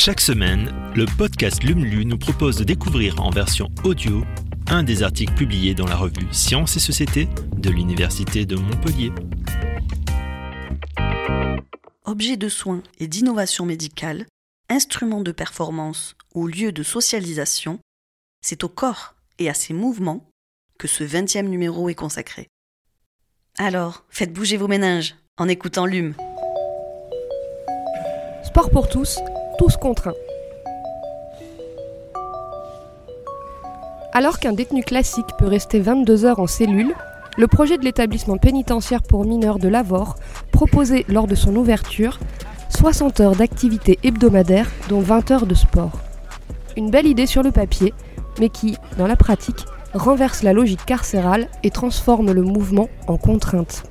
Chaque 0.00 0.20
semaine, 0.20 0.72
le 0.94 1.06
podcast 1.06 1.64
LUMLU 1.64 2.04
nous 2.04 2.18
propose 2.18 2.56
de 2.56 2.62
découvrir 2.62 3.20
en 3.20 3.30
version 3.30 3.68
audio 3.82 4.22
un 4.68 4.84
des 4.84 5.02
articles 5.02 5.34
publiés 5.34 5.74
dans 5.74 5.88
la 5.88 5.96
revue 5.96 6.28
Sciences 6.30 6.76
et 6.76 6.80
Société 6.80 7.28
de 7.56 7.68
l'Université 7.68 8.46
de 8.46 8.54
Montpellier. 8.54 9.10
Objets 12.04 12.36
de 12.36 12.48
soins 12.48 12.84
et 13.00 13.08
d'innovation 13.08 13.66
médicale, 13.66 14.26
instruments 14.68 15.22
de 15.22 15.32
performance 15.32 16.14
ou 16.32 16.46
lieux 16.46 16.70
de 16.70 16.84
socialisation, 16.84 17.80
c'est 18.40 18.62
au 18.62 18.68
corps 18.68 19.16
et 19.40 19.50
à 19.50 19.54
ses 19.54 19.74
mouvements 19.74 20.30
que 20.78 20.86
ce 20.86 21.02
20e 21.02 21.48
numéro 21.48 21.88
est 21.88 21.96
consacré. 21.96 22.46
Alors, 23.58 24.04
faites 24.10 24.32
bouger 24.32 24.58
vos 24.58 24.68
méninges 24.68 25.16
en 25.38 25.48
écoutant 25.48 25.86
LUM. 25.86 26.14
Sport 28.44 28.70
pour 28.70 28.88
tous, 28.88 29.18
tous 29.58 29.76
contraints. 29.76 30.14
Alors 34.12 34.38
qu'un 34.38 34.52
détenu 34.52 34.82
classique 34.82 35.26
peut 35.38 35.46
rester 35.46 35.80
22 35.80 36.24
heures 36.24 36.40
en 36.40 36.46
cellule, 36.46 36.94
le 37.36 37.46
projet 37.46 37.76
de 37.76 37.84
l'établissement 37.84 38.38
pénitentiaire 38.38 39.02
pour 39.02 39.24
mineurs 39.24 39.58
de 39.58 39.68
Lavore 39.68 40.16
proposait 40.50 41.04
lors 41.08 41.26
de 41.26 41.34
son 41.34 41.54
ouverture 41.56 42.18
60 42.70 43.20
heures 43.20 43.36
d'activité 43.36 43.98
hebdomadaire 44.02 44.70
dont 44.88 45.00
20 45.00 45.30
heures 45.30 45.46
de 45.46 45.54
sport. 45.54 45.92
Une 46.76 46.90
belle 46.90 47.06
idée 47.06 47.26
sur 47.26 47.42
le 47.42 47.50
papier, 47.50 47.92
mais 48.40 48.48
qui, 48.48 48.76
dans 48.98 49.06
la 49.06 49.16
pratique, 49.16 49.66
renverse 49.94 50.42
la 50.42 50.52
logique 50.52 50.84
carcérale 50.84 51.48
et 51.62 51.70
transforme 51.70 52.32
le 52.32 52.42
mouvement 52.42 52.88
en 53.06 53.16
contrainte. 53.16 53.82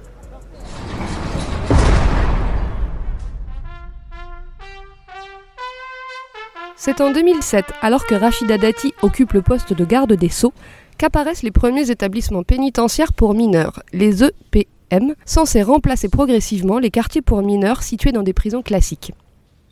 C'est 6.87 7.01
en 7.01 7.11
2007, 7.11 7.65
alors 7.81 8.05
que 8.05 8.15
Rachida 8.15 8.57
Dati 8.57 8.93
occupe 9.01 9.33
le 9.33 9.41
poste 9.41 9.73
de 9.73 9.83
garde 9.83 10.13
des 10.13 10.29
Sceaux, 10.29 10.53
qu'apparaissent 10.97 11.43
les 11.43 11.51
premiers 11.51 11.91
établissements 11.91 12.43
pénitentiaires 12.43 13.11
pour 13.11 13.33
mineurs, 13.33 13.83
les 13.91 14.23
EPM, 14.23 15.13
censés 15.25 15.63
remplacer 15.63 16.07
progressivement 16.07 16.79
les 16.79 16.89
quartiers 16.89 17.21
pour 17.21 17.41
mineurs 17.41 17.83
situés 17.83 18.13
dans 18.13 18.23
des 18.23 18.31
prisons 18.31 18.61
classiques. 18.61 19.11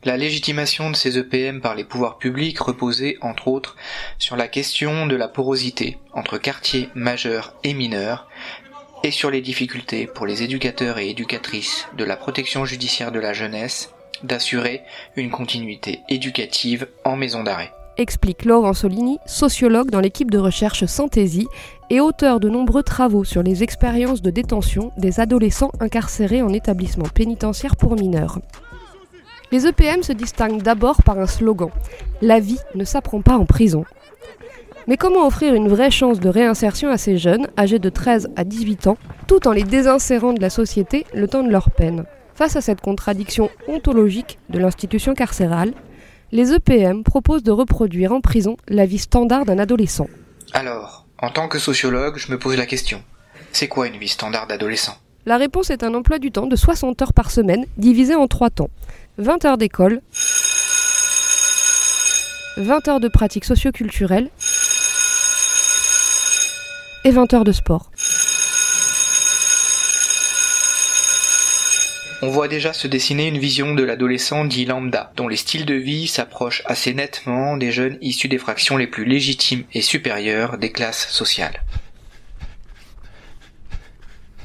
La 0.03 0.17
légitimation 0.17 0.89
de 0.89 0.95
ces 0.97 1.17
EPM 1.17 1.61
par 1.61 1.73
les 1.75 1.85
pouvoirs 1.85 2.17
publics 2.17 2.59
reposait, 2.59 3.15
entre 3.21 3.47
autres, 3.47 3.77
sur 4.19 4.35
la 4.35 4.49
question 4.49 5.07
de 5.07 5.15
la 5.15 5.29
porosité 5.29 5.97
entre 6.11 6.37
quartiers 6.37 6.89
majeurs 6.95 7.53
et 7.63 7.73
mineurs, 7.73 8.27
et 9.05 9.11
sur 9.11 9.31
les 9.31 9.39
difficultés 9.39 10.05
pour 10.05 10.25
les 10.25 10.43
éducateurs 10.43 10.97
et 10.97 11.09
éducatrices 11.09 11.87
de 11.97 12.03
la 12.03 12.17
protection 12.17 12.65
judiciaire 12.65 13.13
de 13.13 13.19
la 13.19 13.31
jeunesse 13.31 13.94
d'assurer 14.23 14.81
une 15.15 15.29
continuité 15.29 16.01
éducative 16.09 16.87
en 17.03 17.15
maison 17.15 17.43
d'arrêt. 17.43 17.71
Explique 17.97 18.43
Laurent 18.43 18.73
Solini, 18.73 19.19
sociologue 19.25 19.89
dans 19.89 20.01
l'équipe 20.01 20.29
de 20.29 20.37
recherche 20.37 20.83
Synthèse 20.85 21.39
et 21.89 22.01
auteur 22.01 22.41
de 22.41 22.49
nombreux 22.49 22.83
travaux 22.83 23.23
sur 23.23 23.41
les 23.41 23.63
expériences 23.63 24.21
de 24.21 24.31
détention 24.31 24.91
des 24.97 25.21
adolescents 25.21 25.71
incarcérés 25.79 26.41
en 26.41 26.51
établissement 26.51 27.07
pénitentiaire 27.07 27.77
pour 27.77 27.95
mineurs. 27.95 28.39
Les 29.51 29.65
EPM 29.65 30.03
se 30.03 30.11
distinguent 30.11 30.61
d'abord 30.61 31.03
par 31.03 31.19
un 31.19 31.27
slogan 31.27 31.69
La 32.21 32.41
vie 32.41 32.59
ne 32.73 32.83
s'apprend 32.83 33.21
pas 33.21 33.37
en 33.37 33.45
prison. 33.45 33.85
Mais 34.87 34.97
comment 34.97 35.25
offrir 35.25 35.53
une 35.53 35.69
vraie 35.69 35.91
chance 35.91 36.19
de 36.19 36.29
réinsertion 36.29 36.89
à 36.89 36.97
ces 36.97 37.17
jeunes, 37.17 37.47
âgés 37.57 37.79
de 37.79 37.89
13 37.89 38.29
à 38.35 38.43
18 38.43 38.87
ans, 38.87 38.97
tout 39.27 39.47
en 39.47 39.51
les 39.51 39.63
désinsérant 39.63 40.33
de 40.33 40.41
la 40.41 40.49
société 40.49 41.05
le 41.13 41.27
temps 41.29 41.43
de 41.43 41.49
leur 41.49 41.71
peine? 41.71 42.05
Face 42.35 42.57
à 42.57 42.61
cette 42.61 42.81
contradiction 42.81 43.49
ontologique 43.69 44.39
de 44.49 44.59
l'institution 44.59 45.13
carcérale, 45.13 45.73
les 46.33 46.51
EPM 46.53 47.03
proposent 47.03 47.43
de 47.43 47.51
reproduire 47.51 48.11
en 48.11 48.19
prison 48.19 48.57
la 48.67 48.85
vie 48.85 48.97
standard 48.97 49.45
d'un 49.45 49.57
adolescent. 49.57 50.07
Alors, 50.51 51.05
en 51.17 51.29
tant 51.29 51.47
que 51.47 51.59
sociologue, 51.59 52.17
je 52.17 52.29
me 52.31 52.37
pose 52.37 52.57
la 52.57 52.65
question. 52.65 53.01
C'est 53.53 53.69
quoi 53.69 53.87
une 53.87 53.97
vie 53.97 54.09
standard 54.09 54.47
d'adolescent? 54.47 54.97
La 55.25 55.37
réponse 55.37 55.69
est 55.69 55.81
un 55.83 55.93
emploi 55.93 56.19
du 56.19 56.31
temps 56.31 56.45
de 56.45 56.57
60 56.57 57.01
heures 57.01 57.13
par 57.13 57.31
semaine, 57.31 57.65
divisé 57.77 58.15
en 58.15 58.27
trois 58.27 58.49
temps. 58.49 58.69
20 59.17 59.45
heures 59.45 59.57
d'école, 59.57 60.01
20 62.57 62.87
heures 62.89 62.99
de 62.99 63.07
pratique 63.07 63.45
socioculturelle 63.45 64.29
et 67.05 67.11
20 67.11 67.33
heures 67.33 67.43
de 67.45 67.53
sport. 67.53 67.91
On 72.21 72.29
voit 72.29 72.47
déjà 72.47 72.71
se 72.71 72.87
dessiner 72.87 73.27
une 73.27 73.37
vision 73.37 73.75
de 73.75 73.83
l'adolescent 73.83 74.45
dit 74.45 74.65
lambda, 74.65 75.11
dont 75.17 75.27
les 75.27 75.35
styles 75.35 75.65
de 75.65 75.73
vie 75.73 76.07
s'approchent 76.07 76.63
assez 76.65 76.93
nettement 76.93 77.57
des 77.57 77.71
jeunes 77.71 77.97
issus 78.01 78.29
des 78.29 78.37
fractions 78.37 78.77
les 78.77 78.87
plus 78.87 79.03
légitimes 79.03 79.63
et 79.73 79.81
supérieures 79.81 80.57
des 80.57 80.71
classes 80.71 81.09
sociales. 81.09 81.61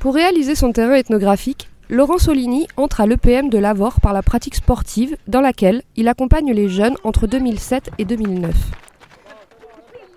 Pour 0.01 0.15
réaliser 0.15 0.55
son 0.55 0.73
terrain 0.73 0.95
ethnographique, 0.95 1.69
Laurent 1.89 2.19
Solini 2.19 2.67
entre 2.77 3.01
à 3.01 3.07
l'EPM 3.07 3.51
de 3.51 3.59
Lavore 3.59 4.01
par 4.01 4.13
la 4.13 4.23
pratique 4.23 4.55
sportive 4.57 5.17
dans 5.29 5.41
laquelle 5.41 5.83
il 5.97 6.09
accompagne 6.09 6.53
les 6.53 6.69
jeunes 6.69 6.97
entre 7.05 7.27
2007 7.27 7.91
et 7.99 8.05
2009. 8.05 8.55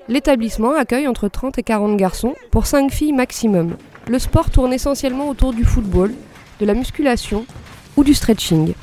L'établissement 0.07 0.73
accueille 0.73 1.07
entre 1.07 1.27
30 1.27 1.57
et 1.59 1.63
40 1.63 1.97
garçons 1.97 2.35
pour 2.51 2.65
5 2.65 2.91
filles 2.91 3.13
maximum. 3.13 3.77
Le 4.07 4.19
sport 4.19 4.49
tourne 4.49 4.73
essentiellement 4.73 5.29
autour 5.29 5.53
du 5.53 5.63
football, 5.63 6.13
de 6.59 6.65
la 6.65 6.73
musculation 6.73 7.45
ou 7.95 8.03
du 8.03 8.13
stretching. 8.13 8.73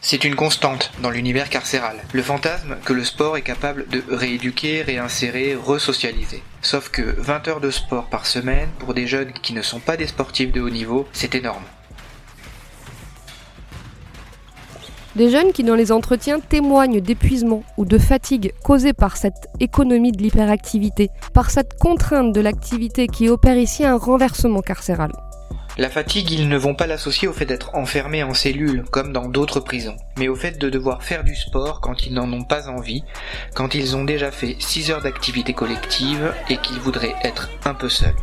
C'est 0.00 0.24
une 0.24 0.36
constante 0.36 0.92
dans 1.02 1.10
l'univers 1.10 1.50
carcéral, 1.50 1.96
le 2.12 2.22
fantasme 2.22 2.76
que 2.84 2.92
le 2.92 3.04
sport 3.04 3.36
est 3.36 3.42
capable 3.42 3.86
de 3.88 4.02
rééduquer, 4.08 4.82
réinsérer, 4.82 5.56
resocialiser. 5.56 6.42
Sauf 6.62 6.88
que 6.88 7.02
20 7.02 7.48
heures 7.48 7.60
de 7.60 7.70
sport 7.70 8.06
par 8.06 8.24
semaine 8.24 8.68
pour 8.78 8.94
des 8.94 9.08
jeunes 9.08 9.32
qui 9.32 9.52
ne 9.52 9.62
sont 9.62 9.80
pas 9.80 9.96
des 9.96 10.06
sportifs 10.06 10.52
de 10.52 10.60
haut 10.60 10.70
niveau, 10.70 11.08
c'est 11.12 11.34
énorme. 11.34 11.64
Des 15.16 15.30
jeunes 15.30 15.52
qui 15.52 15.64
dans 15.64 15.74
les 15.74 15.90
entretiens 15.90 16.38
témoignent 16.38 17.00
d'épuisement 17.00 17.64
ou 17.76 17.84
de 17.84 17.98
fatigue 17.98 18.52
causée 18.62 18.92
par 18.92 19.16
cette 19.16 19.48
économie 19.58 20.12
de 20.12 20.22
l'hyperactivité, 20.22 21.10
par 21.34 21.50
cette 21.50 21.74
contrainte 21.74 22.32
de 22.32 22.40
l'activité 22.40 23.08
qui 23.08 23.28
opère 23.28 23.58
ici 23.58 23.84
un 23.84 23.96
renversement 23.96 24.62
carcéral. 24.62 25.10
La 25.80 25.88
fatigue, 25.88 26.32
ils 26.32 26.48
ne 26.48 26.58
vont 26.58 26.74
pas 26.74 26.88
l'associer 26.88 27.28
au 27.28 27.32
fait 27.32 27.46
d'être 27.46 27.76
enfermés 27.76 28.24
en 28.24 28.34
cellule, 28.34 28.82
comme 28.90 29.12
dans 29.12 29.28
d'autres 29.28 29.60
prisons, 29.60 29.96
mais 30.18 30.26
au 30.26 30.34
fait 30.34 30.58
de 30.58 30.68
devoir 30.68 31.04
faire 31.04 31.22
du 31.22 31.36
sport 31.36 31.80
quand 31.80 32.04
ils 32.04 32.12
n'en 32.12 32.32
ont 32.32 32.42
pas 32.42 32.68
envie, 32.68 33.04
quand 33.54 33.76
ils 33.76 33.94
ont 33.94 34.02
déjà 34.02 34.32
fait 34.32 34.56
6 34.58 34.90
heures 34.90 35.02
d'activité 35.02 35.52
collective 35.52 36.34
et 36.48 36.56
qu'ils 36.56 36.80
voudraient 36.80 37.14
être 37.22 37.48
un 37.64 37.74
peu 37.74 37.88
seuls. 37.88 38.16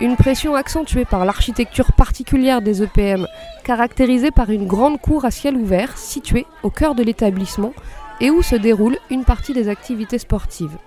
Une 0.00 0.16
pression 0.16 0.54
accentuée 0.54 1.04
par 1.04 1.26
l'architecture 1.26 1.92
particulière 1.92 2.62
des 2.62 2.82
EPM, 2.82 3.26
caractérisée 3.62 4.30
par 4.30 4.48
une 4.48 4.66
grande 4.66 5.02
cour 5.02 5.26
à 5.26 5.30
ciel 5.30 5.54
ouvert 5.54 5.98
située 5.98 6.46
au 6.62 6.70
cœur 6.70 6.94
de 6.94 7.02
l'établissement 7.02 7.74
et 8.22 8.30
où 8.30 8.40
se 8.40 8.56
déroule 8.56 8.96
une 9.10 9.24
partie 9.24 9.52
des 9.52 9.68
activités 9.68 10.18
sportives. 10.18 10.78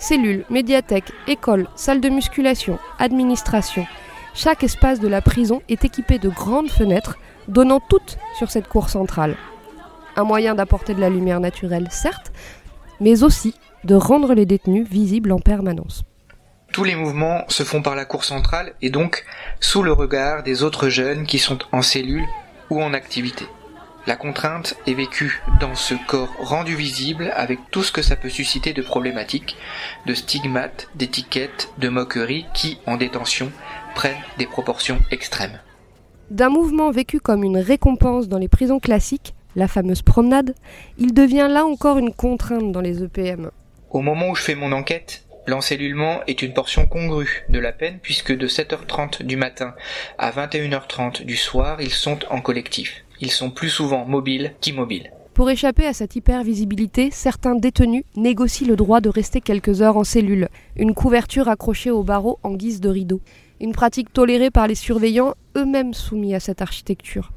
Cellules, 0.00 0.46
médiathèques, 0.48 1.12
écoles, 1.28 1.68
salles 1.76 2.00
de 2.00 2.08
musculation, 2.08 2.78
administration. 2.98 3.86
Chaque 4.34 4.64
espace 4.64 4.98
de 4.98 5.08
la 5.08 5.20
prison 5.20 5.60
est 5.68 5.84
équipé 5.84 6.18
de 6.18 6.30
grandes 6.30 6.70
fenêtres 6.70 7.18
donnant 7.48 7.80
toutes 7.80 8.16
sur 8.38 8.50
cette 8.50 8.66
cour 8.66 8.88
centrale. 8.88 9.36
Un 10.16 10.24
moyen 10.24 10.54
d'apporter 10.54 10.94
de 10.94 11.00
la 11.00 11.10
lumière 11.10 11.38
naturelle, 11.38 11.88
certes, 11.90 12.32
mais 12.98 13.22
aussi 13.22 13.54
de 13.84 13.94
rendre 13.94 14.32
les 14.32 14.46
détenus 14.46 14.88
visibles 14.88 15.32
en 15.32 15.38
permanence. 15.38 16.02
Tous 16.72 16.84
les 16.84 16.94
mouvements 16.94 17.44
se 17.48 17.62
font 17.62 17.82
par 17.82 17.94
la 17.94 18.06
cour 18.06 18.24
centrale 18.24 18.72
et 18.80 18.88
donc 18.88 19.26
sous 19.60 19.82
le 19.82 19.92
regard 19.92 20.42
des 20.42 20.62
autres 20.62 20.88
jeunes 20.88 21.26
qui 21.26 21.38
sont 21.38 21.58
en 21.72 21.82
cellule 21.82 22.24
ou 22.70 22.82
en 22.82 22.94
activité. 22.94 23.44
La 24.06 24.16
contrainte 24.16 24.76
est 24.86 24.94
vécue 24.94 25.42
dans 25.60 25.74
ce 25.74 25.94
corps 26.06 26.34
rendu 26.38 26.74
visible 26.74 27.30
avec 27.36 27.58
tout 27.70 27.82
ce 27.82 27.92
que 27.92 28.00
ça 28.00 28.16
peut 28.16 28.30
susciter 28.30 28.72
de 28.72 28.80
problématiques, 28.80 29.56
de 30.06 30.14
stigmates, 30.14 30.88
d'étiquettes, 30.94 31.68
de 31.76 31.90
moqueries 31.90 32.46
qui, 32.54 32.78
en 32.86 32.96
détention, 32.96 33.52
prennent 33.94 34.22
des 34.38 34.46
proportions 34.46 34.98
extrêmes. 35.10 35.60
D'un 36.30 36.48
mouvement 36.48 36.90
vécu 36.90 37.20
comme 37.20 37.44
une 37.44 37.58
récompense 37.58 38.28
dans 38.28 38.38
les 38.38 38.48
prisons 38.48 38.80
classiques, 38.80 39.34
la 39.54 39.68
fameuse 39.68 40.02
promenade, 40.02 40.54
il 40.96 41.12
devient 41.12 41.48
là 41.50 41.66
encore 41.66 41.98
une 41.98 42.14
contrainte 42.14 42.72
dans 42.72 42.80
les 42.80 43.02
EPM. 43.02 43.50
Au 43.90 44.00
moment 44.00 44.28
où 44.30 44.34
je 44.34 44.42
fais 44.42 44.54
mon 44.54 44.72
enquête, 44.72 45.24
L'encellulement 45.46 46.20
est 46.26 46.42
une 46.42 46.52
portion 46.52 46.86
congrue 46.86 47.44
de 47.48 47.58
la 47.58 47.72
peine 47.72 47.98
puisque 48.00 48.36
de 48.36 48.46
7h30 48.46 49.22
du 49.22 49.36
matin 49.36 49.74
à 50.18 50.30
21h30 50.30 51.24
du 51.24 51.36
soir, 51.36 51.80
ils 51.80 51.90
sont 51.90 52.18
en 52.30 52.40
collectif. 52.40 53.04
Ils 53.20 53.30
sont 53.30 53.50
plus 53.50 53.70
souvent 53.70 54.04
mobiles 54.04 54.54
qu'immobiles. 54.60 55.10
Pour 55.34 55.48
échapper 55.48 55.86
à 55.86 55.92
cette 55.92 56.16
hypervisibilité, 56.16 57.10
certains 57.10 57.54
détenus 57.54 58.04
négocient 58.16 58.66
le 58.66 58.76
droit 58.76 59.00
de 59.00 59.08
rester 59.08 59.40
quelques 59.40 59.80
heures 59.80 59.96
en 59.96 60.04
cellule, 60.04 60.48
une 60.76 60.94
couverture 60.94 61.48
accrochée 61.48 61.90
au 61.90 62.02
barreau 62.02 62.38
en 62.42 62.52
guise 62.52 62.80
de 62.80 62.88
rideau. 62.88 63.20
Une 63.60 63.72
pratique 63.72 64.12
tolérée 64.12 64.50
par 64.50 64.66
les 64.66 64.74
surveillants, 64.74 65.34
eux-mêmes 65.56 65.94
soumis 65.94 66.34
à 66.34 66.40
cette 66.40 66.62
architecture. 66.62 67.30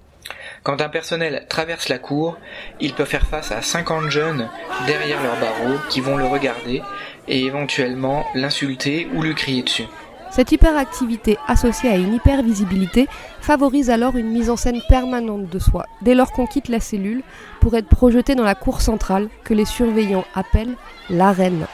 Quand 0.64 0.82
un 0.82 0.90
personnel 0.90 1.46
traverse 1.50 1.90
la 1.90 2.00
cour, 2.00 2.38
il 2.80 2.94
peut 2.94 3.06
faire 3.06 3.28
face 3.28 3.52
à 3.52 3.62
50 3.62 4.10
jeunes 4.10 4.50
derrière 4.88 5.22
leur 5.22 5.40
barreau 5.40 5.78
qui 5.90 6.02
vont 6.02 6.18
le 6.18 6.26
regarder 6.26 6.82
et 7.28 7.44
éventuellement 7.44 8.26
l'insulter 8.34 9.08
ou 9.14 9.22
lui 9.22 9.36
crier 9.36 9.64
dessus. 9.64 9.88
Cette 10.34 10.52
hyperactivité 10.52 11.38
associée 11.48 11.92
à 11.92 11.96
une 11.96 12.16
hypervisibilité 12.16 13.06
favorise 13.40 13.92
alors 13.92 14.16
une 14.16 14.32
mise 14.32 14.50
en 14.50 14.56
scène 14.56 14.82
permanente 14.90 15.48
de 15.48 15.60
soi 15.60 15.86
dès 16.02 16.16
lors 16.16 16.32
qu'on 16.32 16.48
quitte 16.48 16.70
la 16.70 16.80
cellule 16.80 17.22
pour 17.62 17.76
être 17.76 17.88
projeté 17.88 18.34
dans 18.34 18.44
la 18.44 18.56
cour 18.56 18.82
centrale 18.82 19.30
que 19.44 19.54
les 19.54 19.66
surveillants 19.66 20.26
appellent 20.34 20.76
l'arène. 21.12 21.68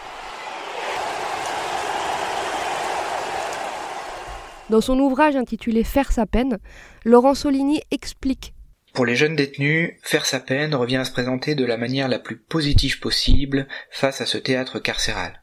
Dans 4.70 4.82
son 4.82 5.00
ouvrage 5.00 5.38
intitulé 5.38 5.86
Faire 5.86 6.12
sa 6.12 6.26
peine, 6.26 6.58
Laurent 7.06 7.36
Solini 7.36 7.82
explique 7.92 8.54
pour 8.92 9.06
les 9.06 9.16
jeunes 9.16 9.36
détenus, 9.36 9.94
faire 10.02 10.26
sa 10.26 10.40
peine 10.40 10.74
revient 10.74 10.98
à 10.98 11.06
se 11.06 11.12
présenter 11.12 11.54
de 11.54 11.64
la 11.64 11.78
manière 11.78 12.10
la 12.10 12.18
plus 12.18 12.38
positive 12.38 13.00
possible 13.00 13.68
face 13.92 14.20
à 14.20 14.26
ce 14.26 14.38
théâtre 14.38 14.80
carcéral. 14.80 15.39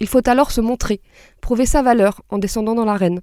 Il 0.00 0.08
faut 0.08 0.26
alors 0.28 0.50
se 0.50 0.60
montrer, 0.60 1.00
prouver 1.40 1.66
sa 1.66 1.82
valeur 1.82 2.22
en 2.30 2.38
descendant 2.38 2.74
dans 2.74 2.84
l'arène. 2.84 3.20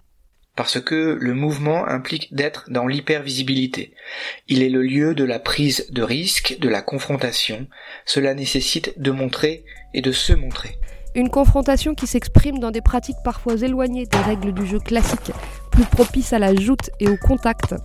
Parce 0.55 0.81
que 0.81 1.17
le 1.19 1.33
mouvement 1.35 1.87
implique 1.87 2.33
d'être 2.33 2.65
dans 2.69 2.87
l'hypervisibilité. 2.87 3.93
Il 4.47 4.63
est 4.63 4.69
le 4.69 4.81
lieu 4.81 5.13
de 5.13 5.23
la 5.23 5.39
prise 5.39 5.85
de 5.91 6.01
risque, 6.01 6.57
de 6.59 6.67
la 6.67 6.81
confrontation. 6.81 7.67
Cela 8.05 8.33
nécessite 8.33 8.99
de 8.99 9.11
montrer 9.11 9.65
et 9.93 10.01
de 10.01 10.11
se 10.11 10.33
montrer. 10.33 10.79
Une 11.13 11.29
confrontation 11.29 11.95
qui 11.95 12.07
s'exprime 12.07 12.59
dans 12.59 12.71
des 12.71 12.81
pratiques 12.81 13.17
parfois 13.23 13.55
éloignées 13.55 14.05
des 14.05 14.17
règles 14.17 14.51
du 14.51 14.65
jeu 14.65 14.79
classique, 14.79 15.31
plus 15.71 15.85
propices 15.85 16.33
à 16.33 16.39
la 16.39 16.55
joute 16.55 16.89
et 16.99 17.07
au 17.07 17.17
contact. 17.17 17.75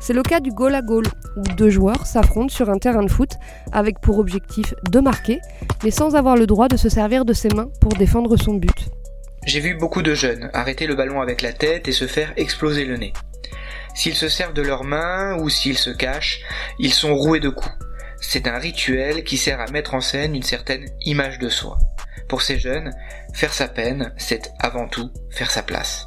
C'est 0.00 0.12
le 0.12 0.22
cas 0.22 0.40
du 0.40 0.50
goal 0.50 0.74
à 0.74 0.82
goal, 0.82 1.04
où 1.36 1.42
deux 1.56 1.70
joueurs 1.70 2.06
s'affrontent 2.06 2.54
sur 2.54 2.70
un 2.70 2.78
terrain 2.78 3.02
de 3.02 3.10
foot 3.10 3.30
avec 3.72 4.00
pour 4.00 4.18
objectif 4.18 4.74
de 4.90 5.00
marquer, 5.00 5.40
mais 5.82 5.90
sans 5.90 6.14
avoir 6.14 6.36
le 6.36 6.46
droit 6.46 6.68
de 6.68 6.76
se 6.76 6.88
servir 6.88 7.24
de 7.24 7.32
ses 7.32 7.48
mains 7.48 7.70
pour 7.80 7.92
défendre 7.94 8.36
son 8.36 8.54
but. 8.54 8.88
J'ai 9.46 9.60
vu 9.60 9.74
beaucoup 9.74 10.02
de 10.02 10.14
jeunes 10.14 10.50
arrêter 10.52 10.86
le 10.86 10.94
ballon 10.94 11.20
avec 11.20 11.42
la 11.42 11.52
tête 11.52 11.88
et 11.88 11.92
se 11.92 12.06
faire 12.06 12.32
exploser 12.36 12.84
le 12.84 12.96
nez. 12.96 13.12
S'ils 13.94 14.14
se 14.14 14.28
servent 14.28 14.54
de 14.54 14.62
leurs 14.62 14.84
mains 14.84 15.36
ou 15.40 15.48
s'ils 15.48 15.78
se 15.78 15.90
cachent, 15.90 16.42
ils 16.78 16.92
sont 16.92 17.14
roués 17.14 17.40
de 17.40 17.48
coups. 17.48 17.74
C'est 18.20 18.46
un 18.46 18.58
rituel 18.58 19.24
qui 19.24 19.36
sert 19.36 19.60
à 19.60 19.70
mettre 19.70 19.94
en 19.94 20.00
scène 20.00 20.34
une 20.34 20.42
certaine 20.42 20.86
image 21.02 21.38
de 21.38 21.48
soi. 21.48 21.78
Pour 22.28 22.42
ces 22.42 22.58
jeunes, 22.58 22.92
faire 23.32 23.54
sa 23.54 23.68
peine, 23.68 24.12
c'est 24.18 24.52
avant 24.58 24.86
tout 24.86 25.10
faire 25.30 25.50
sa 25.50 25.62
place. 25.62 26.06